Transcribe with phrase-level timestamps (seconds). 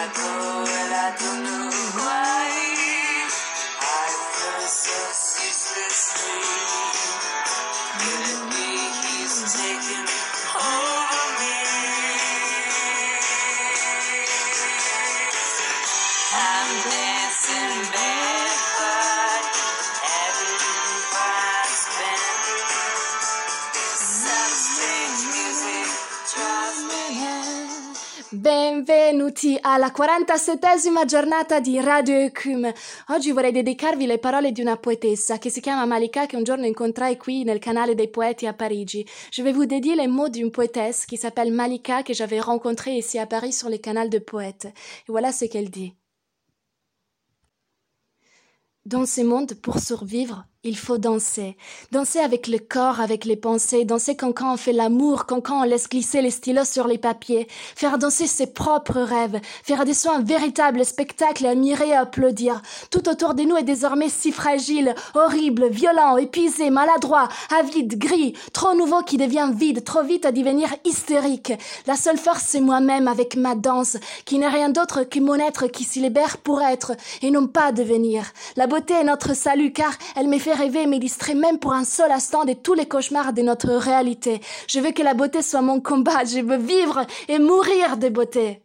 [0.00, 1.67] I do, well I don't know.
[28.30, 32.74] Benvenuti alla 47esima giornata di Radio Ecume.
[33.08, 36.66] Oggi vorrei dedicarvi le parole di una poetessa che si chiama Malika che un giorno
[36.66, 39.06] incontrai qui nel canale dei poeti à Parigi.
[39.30, 43.18] Je vais vous dédier les mots d'une poétesse qui s'appelle Malika que j'avais rencontrée ici
[43.18, 44.66] à Paris sur les canals de poètes.
[44.66, 45.94] Et voilà ce qu'elle dit.
[48.84, 51.56] Dans ce monde, pour survivre, il faut danser.
[51.92, 55.60] Danser avec le corps, avec les pensées, danser quand, quand on fait l'amour, quand, quand
[55.60, 59.94] on laisse glisser les stylos sur les papiers, faire danser ses propres rêves, faire des
[59.94, 62.60] soi un véritable spectacle et admirer et applaudir.
[62.90, 68.74] Tout autour de nous est désormais si fragile, horrible, violent, épuisé, maladroit, avide, gris, trop
[68.74, 71.52] nouveau qui devient vide, trop vite à devenir hystérique.
[71.86, 75.68] La seule force c'est moi-même avec ma danse, qui n'est rien d'autre que mon être
[75.68, 78.24] qui s'y libère pour être et non pas devenir.
[78.56, 81.72] La beauté est notre salut car elle me fait rêver et me distrait même pour
[81.72, 84.40] un seul instant de tous les cauchemars de notre réalité.
[84.68, 88.62] Je veux que la beauté soit mon combat, je veux vivre et mourir de beauté.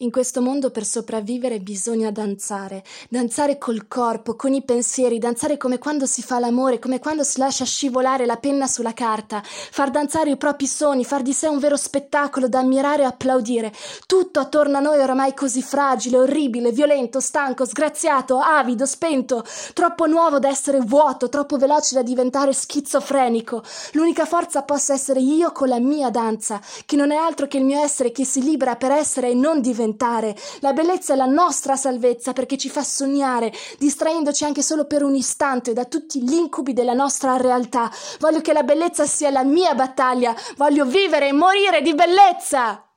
[0.00, 5.78] In questo mondo per sopravvivere bisogna danzare, danzare col corpo, con i pensieri, danzare come
[5.78, 10.30] quando si fa l'amore, come quando si lascia scivolare la penna sulla carta, far danzare
[10.30, 13.72] i propri sogni, far di sé un vero spettacolo da ammirare e applaudire.
[14.06, 19.44] Tutto attorno a noi è oramai così fragile, orribile, violento, stanco, sgraziato, avido, spento,
[19.74, 23.64] troppo nuovo da essere vuoto, troppo veloce da diventare schizofrenico.
[23.94, 27.64] L'unica forza possa essere io con la mia danza, che non è altro che il
[27.64, 30.36] mio essere che si libera per essere e non diventare diventare.
[30.60, 35.14] La bellezza è la nostra salvezza perché ci fa sognare, distraendoci anche solo per un
[35.14, 37.90] istante da tutti gli incubi della nostra realtà.
[38.20, 42.87] Voglio che la bellezza sia la mia battaglia, voglio vivere e morire di bellezza.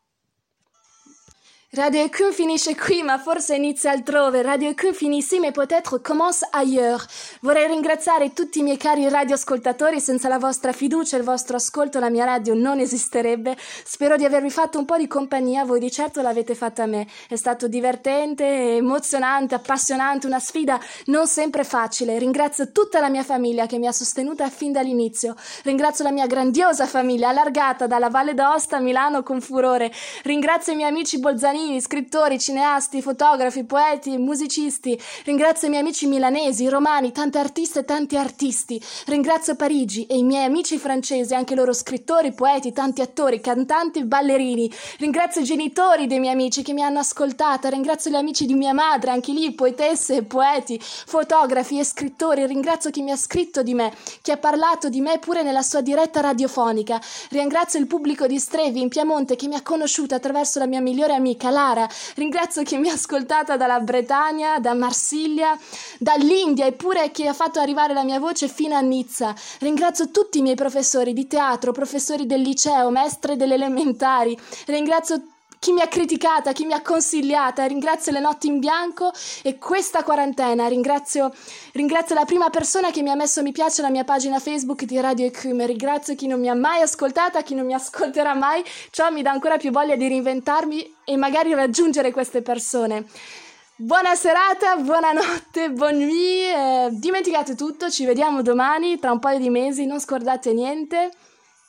[1.74, 4.42] Radio Ecun finisce qui, ma forse inizia altrove.
[4.42, 7.08] Radio Ecun finisce, mais peut-être commence ailleurs.
[7.40, 10.02] Vorrei ringraziare tutti i miei cari radioascoltatori.
[10.02, 13.56] Senza la vostra fiducia e il vostro ascolto, la mia radio non esisterebbe.
[13.86, 15.64] Spero di avervi fatto un po' di compagnia.
[15.64, 17.08] Voi di certo l'avete fatta a me.
[17.30, 22.20] È stato divertente, emozionante, appassionante, una sfida non sempre facile.
[22.20, 25.36] Ringrazio tutta la mia famiglia che mi ha sostenuta fin dall'inizio.
[25.64, 29.90] Ringrazio la mia grandiosa famiglia, allargata dalla Valle d'Aosta a Milano con furore.
[30.24, 35.00] Ringrazio i miei amici bolzanini scrittori, cineasti, fotografi, poeti, musicisti.
[35.26, 38.82] Ringrazio i miei amici milanesi, romani, tante artiste e tanti artisti.
[39.06, 44.72] Ringrazio Parigi e i miei amici francesi, anche loro scrittori, poeti, tanti attori, cantanti, ballerini.
[44.98, 47.70] Ringrazio i genitori dei miei amici che mi hanno ascoltata.
[47.70, 52.48] Ringrazio gli amici di mia madre, anche lì poetesse e poeti, fotografi e scrittori.
[52.48, 55.82] Ringrazio chi mi ha scritto di me, chi ha parlato di me pure nella sua
[55.82, 57.00] diretta radiofonica.
[57.30, 61.14] Ringrazio il pubblico di Strevi in Piemonte che mi ha conosciuta attraverso la mia migliore
[61.14, 61.88] amica Lara.
[62.16, 65.56] Ringrazio chi mi ha ascoltata dalla Bretagna, da Marsiglia,
[66.00, 69.36] dall'India eppure chi ha fatto arrivare la mia voce fino a Nizza.
[69.60, 74.36] Ringrazio tutti i miei professori di teatro, professori del liceo, maestre delle elementari.
[74.66, 75.22] Ringrazio
[75.62, 79.12] chi mi ha criticata, chi mi ha consigliata, ringrazio le notti in bianco
[79.44, 81.32] e questa quarantena, ringrazio,
[81.74, 85.00] ringrazio la prima persona che mi ha messo mi piace alla mia pagina Facebook di
[85.00, 89.12] Radio Ecume, ringrazio chi non mi ha mai ascoltata, chi non mi ascolterà mai, ciò
[89.12, 93.06] mi dà ancora più voglia di reinventarmi e magari raggiungere queste persone.
[93.76, 99.52] Buona serata, buonanotte, buon nuit, eh, dimenticate tutto, ci vediamo domani, tra un paio di
[99.52, 101.12] mesi, non scordate niente.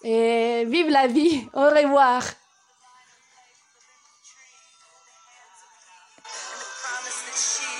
[0.00, 2.40] E vive la vie, au revoir!
[7.34, 7.71] she